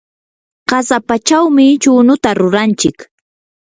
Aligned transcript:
qasapachawmi 0.69 1.65
chunuta 1.81 2.29
ruranchik. 2.39 2.97